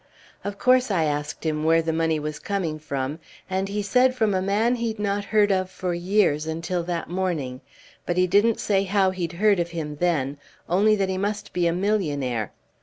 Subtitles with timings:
[0.43, 4.33] Of course I asked him where the money was coming from, and he said from
[4.33, 7.61] a man he'd not heard of for years until that morning,
[8.07, 11.67] but he didn't say how he'd heard of him then, only that he must be
[11.67, 12.51] a millionaire.